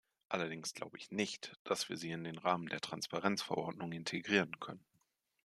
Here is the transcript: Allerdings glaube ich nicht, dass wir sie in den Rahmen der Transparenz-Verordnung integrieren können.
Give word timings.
Allerdings 0.29 0.73
glaube 0.73 0.97
ich 0.97 1.11
nicht, 1.11 1.59
dass 1.63 1.87
wir 1.87 1.95
sie 1.95 2.09
in 2.09 2.23
den 2.23 2.39
Rahmen 2.39 2.65
der 2.67 2.81
Transparenz-Verordnung 2.81 3.91
integrieren 3.91 4.59
können. 4.59 4.83